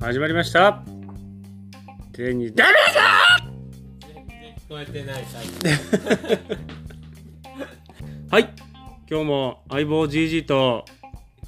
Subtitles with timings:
[0.00, 0.82] 始まりました。
[2.12, 2.72] 手にダメ
[4.14, 5.44] 全然聞こえてない最
[8.30, 8.54] はい。
[9.10, 10.84] 今日も相棒 GG と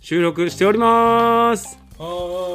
[0.00, 1.78] 収録しております。
[1.98, 2.54] お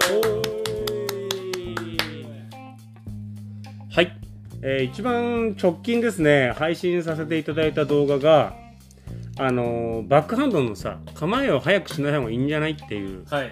[3.91, 4.17] はい、
[4.63, 6.53] えー一番直近ですね。
[6.57, 8.55] 配信させていただいた動画が
[9.37, 13.25] あのーバックハンドのさ構えを早くしない方がいいんじゃないっていう。
[13.29, 13.51] はい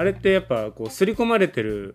[0.00, 1.94] あれってやっぱこう刷り込まれてる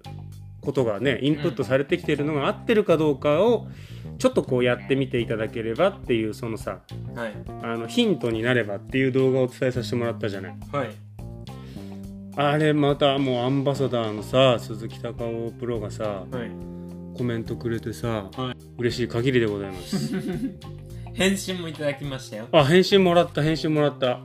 [0.62, 3.68] ことがねインプットされてきてるのが合ってるかどうかを
[4.20, 6.82] ちょっとこうやってみていただければっていうそのさ
[7.16, 7.34] はい。
[7.64, 10.58] あのヒントになればっていう動画をお伝えさせてもらったじゃない。
[10.72, 10.90] はい。
[12.36, 16.52] あれまたもうアンバサダーのさ鈴木隆夫プロがさはい。
[17.18, 18.58] コメントくれてさ、はい。
[18.78, 20.14] 嬉しい限りでございます。
[21.16, 22.50] 返信もいただきましたよ。
[22.52, 24.20] あ返信もらった返信もらった。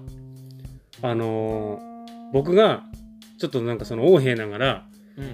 [1.01, 1.91] あのー
[2.33, 2.85] 僕が
[3.41, 5.25] ちょっとなんかその横柄ながらうん。
[5.25, 5.29] い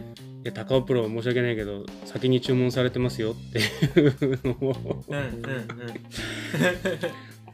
[0.45, 5.03] や高尾プロ申し訳ないけど先に注文されてますよっていうのを。
[5.09, 5.43] うんうんうん。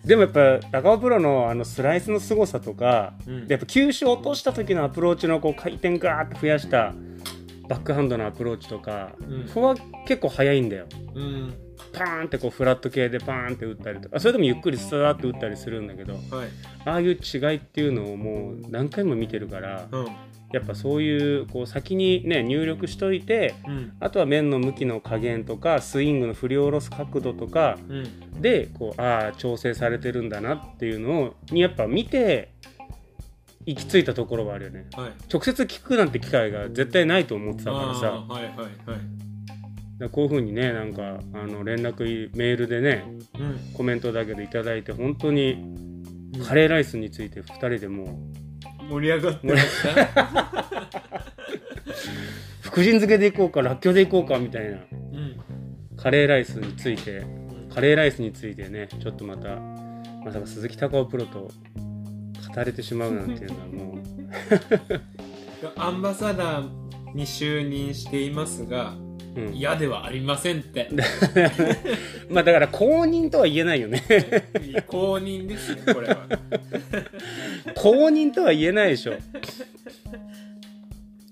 [0.04, 3.46] でもやっぱ高尾プロのあのスライスの凄さとかうん。
[3.48, 6.92] やっぱ球種を落とした時のアプローチのこう回転ガーッと増やした
[7.68, 9.44] バックハンドのアプローチとか、うん。
[9.44, 9.76] ここは
[10.06, 10.86] 結構速いんだよ。
[11.14, 11.54] うん。
[11.94, 16.22] パーンってこうフラット系でパーンって打ったりとかそれでもゆっくりスワーって打ったりするんだけどはい。
[16.84, 20.06] ああいう違いっていうのをもう何回も見てるからうん
[20.52, 23.92] やっぱそういうこう先にね入力しといてうん。
[24.00, 28.40] あとは面の向きの加減とかスイングの振り下ろす角度とかうん。
[28.42, 32.52] でこうああ調整されてるんだなっていうのをにやっぱ見て
[33.64, 34.86] 行き着いたところはあるよね。
[34.96, 35.10] はい。
[35.32, 43.04] 直接聞くなんて機会が絶対ないと思ってたからあさーはいはいこういう風にねなんかあの連絡メールでね
[43.38, 43.58] うん。
[43.74, 45.52] コメントだけでいただいて本当に
[46.36, 46.44] うん。
[46.44, 48.41] カレーライスについて2人でもう
[48.92, 50.52] 盛り上がってました
[52.60, 54.70] 福神漬けでいこうからっきょうでいこうかみたいな。
[54.70, 55.40] うん。
[55.96, 57.70] カレーライスについてうん。
[57.72, 59.56] カレーライスについてねちょっとまた
[60.24, 61.50] まさか鈴木隆夫プロと
[62.54, 64.02] 語れてしまうなんていうのはもう。
[65.76, 66.68] アンバサダー
[67.14, 68.94] に就任していますが
[69.36, 69.54] うん。
[69.54, 70.88] 嫌ではありませんって。
[72.30, 74.02] まあだから公認とは言えないよね。
[74.86, 76.26] 公認ですよこれは。
[77.74, 79.14] 公認とは言えないでしょ。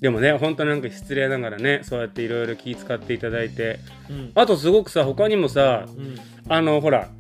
[0.01, 3.79] でもね本当なんか失礼ながらねそうやっていろいろ気遣っていただいて。
[4.09, 4.33] うん。
[4.35, 6.17] あとすごくさ他にもさうん。
[6.49, 7.11] あのほら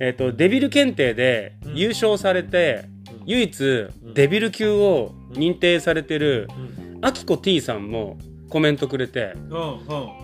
[0.00, 1.76] えっ、とデビル検定でうん。
[1.76, 3.22] 優勝されて、うん。
[3.26, 4.14] 唯一ん。
[4.14, 6.48] デビル級を認定されてる
[6.94, 6.98] うん。
[7.02, 8.16] あきこ T さんも
[8.52, 9.32] コメントくれて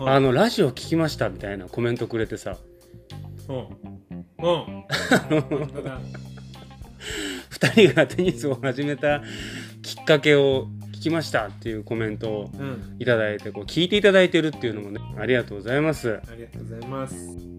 [0.07, 2.59] あのラジオ聞きましたみたいなコメントくれてさ。
[3.49, 3.67] うんうん。
[4.37, 4.87] 本
[5.73, 5.99] 当だ
[7.51, 9.23] 2人がテニスを始めた
[9.81, 12.97] きっかけを聞きましたっていうコメントをうん。
[12.99, 16.21] いただいてこう聞いていただいてるっていうのもねありがとうございます。
[16.31, 17.15] ありがとうございます。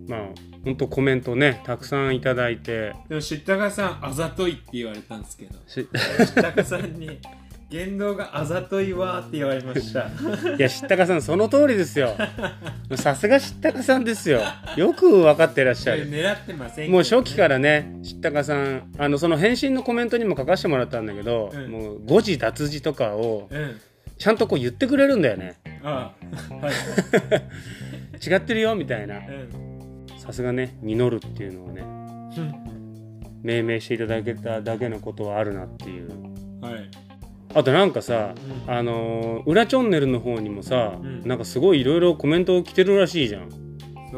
[0.08, 0.19] まあ
[0.63, 2.94] 本当コメントねたくさんいただいて。
[3.08, 5.58] でも知ったかさんあざといって言われたんですけど。
[5.66, 5.88] し知っ
[6.35, 7.18] たかさんに
[7.69, 10.07] 言動があざといわーって言われました。
[10.57, 12.16] いや知ったかさんその通りですよ。
[12.96, 14.41] さすが知ったかさんですよ。
[14.75, 16.09] よく分かってらっしゃる。
[16.09, 16.91] 狙ってませんね。
[16.91, 21.72] もう初期からね知ったかさんあのその返信のコメントにも書かせてもらったんだけど、うん。
[21.72, 23.79] もう誤字脱字とかをうん。
[24.18, 25.59] ちゃんとこう言ってくれるんだよね。
[25.84, 26.12] あ
[26.52, 26.56] あ。
[26.56, 26.74] はい。
[28.28, 29.18] 違ってるよみたいな。
[29.18, 29.50] うん。
[30.18, 31.84] さすがね実るっていうのをね
[33.44, 36.09] 命名していただけただけのことはあるなっていう。
[36.09, 36.19] はい
[37.59, 38.34] あとなんかさ、
[38.68, 41.28] うんあのー裏チャンネルの方にもさ、うん。
[41.28, 43.50] なんかすごいいろいろコメント来てるらしいじゃん。
[44.12, 44.18] そ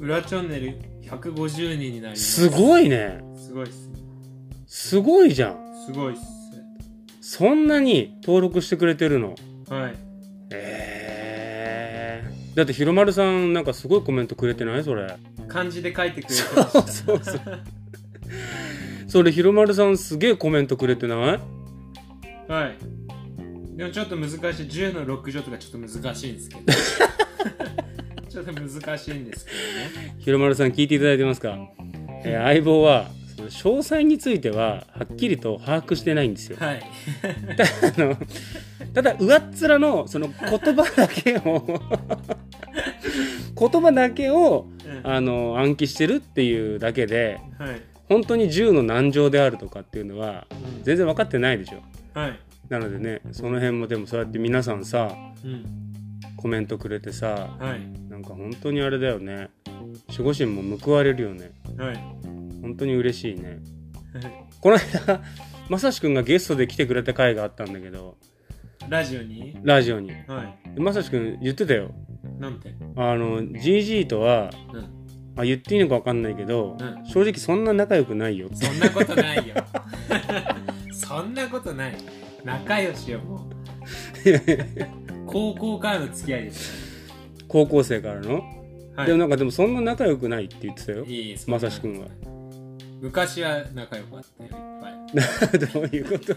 [0.00, 0.04] う。
[0.04, 2.48] 裏チャンネル150人になります。
[2.48, 3.20] すごいね。
[3.36, 3.72] すごいっ
[4.66, 5.56] すすごいじゃん。
[5.86, 6.16] すごいっ
[7.20, 9.34] そんなに登録してくれてるの？
[9.66, 9.94] すはい。
[10.50, 14.84] えー、だってひろまるさんなんかすごいコメントくれてない？
[14.84, 15.14] それ。
[15.46, 17.40] 漢字で書いてくれてましたそうそう
[19.08, 21.40] それひろまるさんすげえコメントくれてない？
[22.48, 22.76] はい。
[23.76, 24.40] でもちょっと難しい。
[24.40, 26.62] 10の6乗とかちょっと難しいんですけど。
[28.28, 30.16] ちょっと難しいんですけどね。
[30.18, 31.56] ひろまるさん聞いていただいてますか、
[32.24, 33.06] えー相棒は
[33.36, 36.56] その詳細についてははっきりと把握してないんですよ。
[36.58, 36.82] はい。
[37.96, 38.16] あの
[38.94, 41.80] ただ上っ面のその言葉だけを
[43.70, 45.10] 言葉だけをうん。
[45.10, 47.80] あの暗記してるっていうだけではい。
[48.08, 50.82] 本当に銃の難情であるとかっていうのはうん。
[50.82, 51.82] 全然分かってないでしょ
[52.18, 52.40] はい。
[52.68, 55.10] なのでねその辺もでもそうやって皆さんさ
[55.44, 55.64] うん。
[56.36, 58.10] コメントくれてさはい。
[58.10, 59.48] なんか本当にあれだよね。
[60.08, 61.52] 守護神も報われるよね。
[61.76, 61.96] はい。
[62.62, 63.58] 本当に嬉しいね。
[64.60, 65.20] この間
[65.70, 68.16] まさしくんがゲストで来てくれた回があったんだけど
[68.88, 69.56] ラジオに？
[69.62, 70.10] ラジオに。
[70.26, 70.80] はい。
[70.80, 71.90] まさしくん言ってたよ。
[72.38, 72.74] なんて？
[72.96, 74.88] あの GG とはうん。
[75.40, 77.06] あ言っていいのか分かんないけど、うん。
[77.06, 79.54] 正直そんな仲良くないよそんなことないよ
[81.08, 81.94] そんなことない。
[82.44, 83.40] 仲良しよもう。
[85.26, 87.08] 高校からの付き合いです。
[87.48, 88.42] 高校生からの、
[88.94, 89.06] はい。
[89.06, 91.04] でもなんかでもそんな仲良くないって言ってたよ。
[91.04, 92.06] いいまさしくんは。
[93.00, 95.58] 昔は仲良かったよいっぱい。
[95.72, 96.34] どういうこと？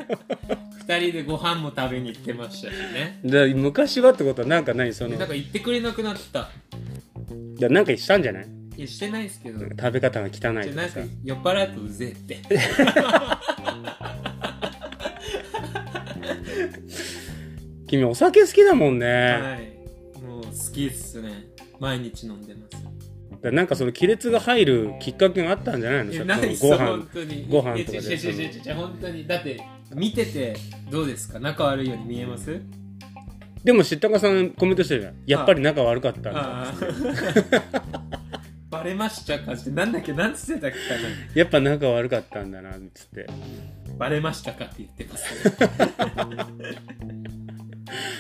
[0.87, 3.19] 二人でご飯も食べに行ってましたしね。
[3.23, 5.17] で昔はってことはなんか何その。
[5.17, 6.49] なんか言ってくれなくなった。
[7.57, 8.47] いやなんかしたんじゃない？
[8.77, 9.59] いやしてないですけど。
[9.69, 10.53] 食べ方が汚いとか。
[11.23, 12.39] 酔っ払うとうぜえって
[17.91, 19.73] 君お酒好きだもんね、はい。
[20.25, 21.47] もう好きっすね。
[21.77, 23.41] 毎日飲んでます。
[23.41, 26.11] だなんかその亀裂が入るきっかけがあったんじゃないの？
[26.13, 26.77] いやさないご飯。
[26.87, 27.47] 本当に。
[27.49, 27.99] ご飯とかで。
[27.99, 29.27] いや違う違う違う違う本当に。
[29.27, 29.61] だって
[29.93, 30.55] 見てて
[30.89, 31.41] どうですか？
[31.41, 32.61] 仲悪いように見えます？
[33.65, 35.15] でも知ったかさんコメントしてるじゃん。
[35.25, 36.73] やっぱり仲悪かったんだああ。
[38.71, 39.51] バレましたか？
[39.51, 40.13] ってなんだっけ？
[40.13, 40.77] なんつってたっけ？
[40.77, 43.27] かなやっぱ仲悪かったんだなっつって。
[43.97, 44.63] バレましたか？
[44.63, 45.25] って言ってます、
[47.05, 47.20] ね、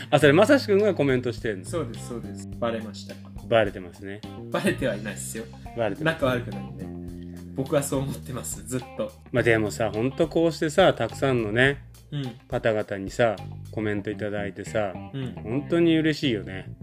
[0.09, 1.65] あそれまさしくんがコメントしてんの？
[1.65, 2.49] そうですそうです。
[2.59, 3.21] バレましたか？
[3.47, 4.21] バレてますね。
[4.51, 5.45] バレてはいないですよ。
[5.77, 6.85] バレて仲悪くないんで。
[7.55, 8.65] 僕はそう思ってます。
[8.65, 9.11] ずっと。
[9.31, 12.31] まあでもさほんとこうしてさたくさんのねうん。
[12.47, 13.35] 方々にさ
[13.71, 15.33] コメントいただいてさうん。
[15.43, 16.73] 本当に嬉しいよね。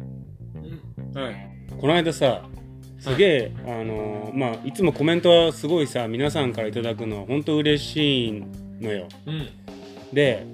[0.54, 1.22] うん。
[1.22, 1.50] はい。
[1.80, 2.42] この間さ
[2.98, 8.44] すげえ、あのーまあいつもコメントはすごいさ皆さんからいただくの本当嬉しい
[8.80, 9.06] のよ。
[9.26, 9.48] うん。
[10.12, 10.46] で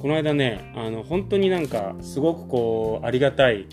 [0.00, 3.66] この間ねあの本当になんかすごくこうありがたい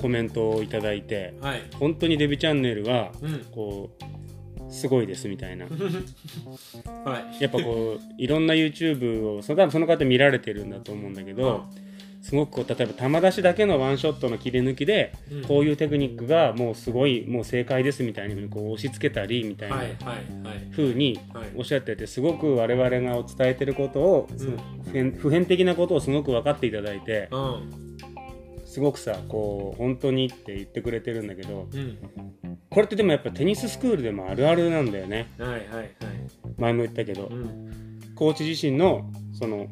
[0.00, 1.62] コメントをいただいてはい。
[1.78, 3.44] 本当にデビチャンネルはうん。
[3.52, 5.64] こうすごいですみたいな。
[7.04, 7.42] はい。
[7.42, 11.64] やっぱこういろんな YouTube をその多分その方見られてるんだと思うんだけど
[12.20, 15.44] すごくこう例えば球出しだけのワンショットの切り抜きでうん。
[15.44, 19.96] こういうテクニックがもうすごいもう正解ですみたいにこう押し付けたりみたいなはいはい
[20.46, 20.68] はい。
[20.72, 21.50] 風にはい。
[21.56, 27.96] おっしゃっててすごく我々がお伝えてることを、その普遍的なことをすごく分かっていただいてうん。
[28.66, 31.98] すごくさこう本当にって言ってくれてるんだけどうん。
[32.68, 35.28] これってでもやっぱテニススクールでもあるあるなんだよね。
[35.38, 35.88] はいはいはい。
[36.58, 38.00] 前も言ったけどうん。
[38.14, 39.68] コーチ自身のその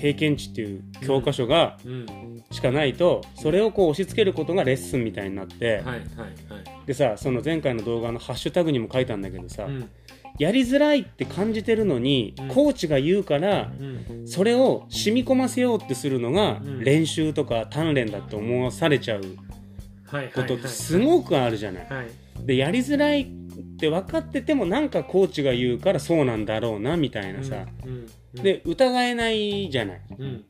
[0.00, 2.06] 経験値っていう教科書がうん。
[2.50, 5.82] しかないとそれをこう押し付けることがレッスンみたいになって
[6.86, 9.90] でさその前回の動画のハッシュタグにも書いたんだけどさうん。
[10.38, 12.48] やりづらいって感じてるのにうん。
[12.48, 14.26] コーチが言うからうん。
[14.26, 16.84] それを染み込ませようってするのがうん。
[16.84, 19.22] 練習とか鍛錬だって思わされちゃう
[20.34, 21.86] ことってすごくあるじゃない。
[22.40, 23.26] はいでやりづらいっ
[23.80, 27.66] て分かっててもなんかコーチが言うからそうなんだろうなみたいなさ。
[28.34, 30.00] で疑えないじゃない。
[30.18, 30.44] うん。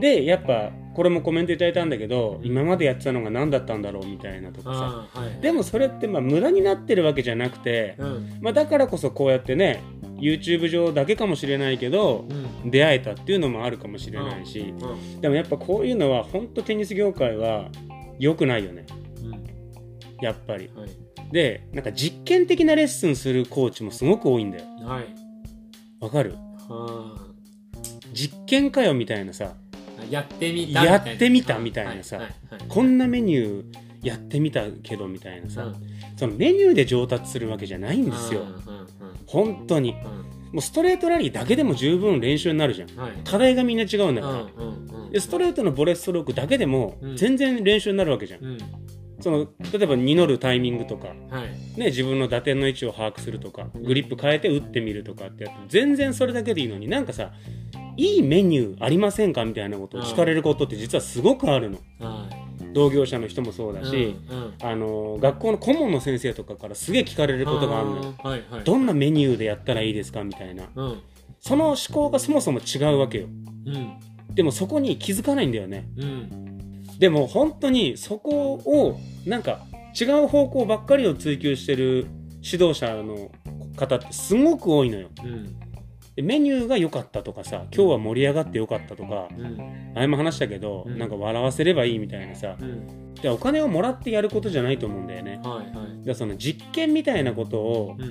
[0.00, 5.20] でやっぱこれもコメントいただいたんだけど今までやってたのが何だったんだろうみたいなとかさ。
[5.20, 5.40] はい。
[5.40, 8.38] でもそれってまあ無駄になってるわけじゃなくて、うん。
[8.40, 9.82] まあ、だからこそこうやってね
[10.18, 12.26] YouTube 上だけかもしれないけど
[12.64, 12.70] うん。
[12.70, 17.70] 出会えたっていうのもあるかもしれないし、うんでもやっぱこういうのは本当テニス業界は
[18.18, 18.84] 良くないよね。
[20.20, 20.70] やっぱり。
[20.76, 20.90] はい
[21.32, 24.64] でなんか実験的なレッスンするコーチもすごく多いんだよ。
[24.82, 25.06] はい。
[26.00, 26.34] わかる？
[26.68, 27.16] は
[28.12, 29.54] 実験かよみたいなさ。
[30.00, 32.16] あやってみたやってみたみたいなさ。
[32.16, 32.62] はいはいはい。
[32.68, 35.74] こんなメニューやってみたけどみたいなさ、うん。
[36.16, 38.40] そのメニューで上達するわけじゃないんですよ。
[38.40, 38.86] うんうん
[39.26, 39.90] 本当に。
[39.90, 39.96] うん。
[40.54, 42.90] もうストレートラリーだけでも十分練習になるじゃん。
[42.90, 43.12] うんはい。
[43.24, 45.10] 課題がみんな違うんだから、うんうんうん。
[45.12, 47.16] でストレートのボレーストロークだけでもうん。
[47.16, 48.58] 全然練習になるわけじゃん、うん
[49.20, 51.78] その例えば祈るタイミングとか、はい。
[51.78, 53.68] ね、自分の打点の位置を把握するとか。
[53.74, 55.60] グリップ変えて打ってみるとかってやって。
[55.68, 57.32] 全然それだけでいいのになんかさ
[57.96, 61.78] いいメニューありませんかみたいなことを聞かれることって実はすごくあるの。
[62.00, 62.72] はい。
[62.72, 64.54] 同業者の人もそうだし、うんうん。
[64.62, 68.14] あの学校の顧問の先生とかからすげえ聞かれることがあるのよ。
[68.22, 68.64] はいはい。
[68.64, 70.68] どんなメニューでやったらいいですかみたいな。
[70.74, 71.00] うん。
[71.40, 73.26] その思考がそもそも違うわけよ。
[73.66, 74.34] うん。
[74.34, 75.88] でもそこに気づかないんだよね。
[75.96, 76.49] うん
[77.00, 79.60] でも本当にそこをなんか
[79.98, 82.06] 違う方向ばっかりを追求してる
[82.42, 83.30] 指導者の
[83.74, 85.08] 方ってすごく多いのよ。
[85.24, 85.58] うん。
[86.14, 89.92] でメニューが良かったとかさ今日は盛り上がって良かったとかうん。
[89.94, 90.98] 前も話したけど、うん。
[90.98, 92.56] なんか笑わせればいいみたいなさ。
[92.60, 93.14] うん。
[93.14, 95.40] でお金をもらってやることじゃないと思うんだよね。
[95.42, 96.06] はいはい。
[96.06, 98.04] だその実験みたいなことをう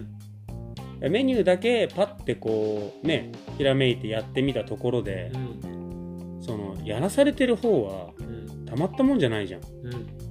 [1.08, 1.12] ん。
[1.12, 6.40] メニューだけパッてこうねひらめいてやってみたところでうん。
[6.42, 8.29] そのやらされてる方はうん
[8.70, 9.62] たまったもんじゃないじゃん。
[9.62, 10.30] うん。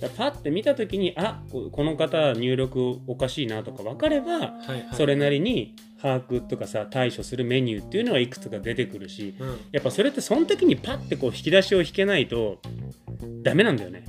[0.00, 4.88] だパッて見た時にあここの方入力おかしいなとか分かればはいはい。
[4.94, 9.60] それなりに把握とかさ対処するメニューっていうのはいくつか出てくるしうん。
[9.72, 12.60] やっぱそれってその時にパッてこう引き出しを引けないと
[13.42, 14.04] ダメなんだよね。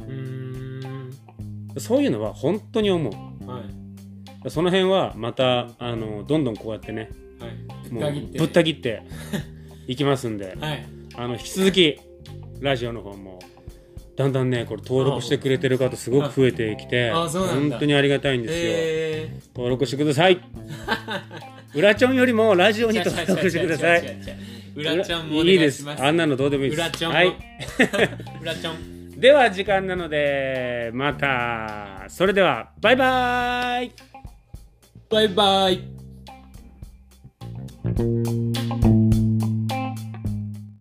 [1.76, 3.50] うそういうのは本当に思う。
[3.50, 4.50] はい。
[4.50, 7.92] その辺はまたあのどんどんこうやってねはい。
[7.92, 9.04] もうぶぶった切切って
[9.88, 10.86] いきますんで はい。
[11.16, 12.00] あの引き続き
[12.62, 13.40] ラジオの方も
[14.16, 20.40] だんだんねこれ登録してくれてる方すごく増えてきて本当にありがたいんですよ、え登録してください。
[21.74, 24.18] 裏ちょんよりもラジオーに登録してください。
[24.76, 25.86] 裏ちゃんもおいいです。
[25.90, 26.80] あんなのどうでもいいです。
[26.80, 27.18] 裏ちゃんも。
[27.18, 27.30] はい。
[28.42, 29.20] 裏ちゃん。
[29.20, 32.06] では時間なのでまた。
[32.10, 33.92] それではバイバイ。
[35.10, 35.82] バイバイ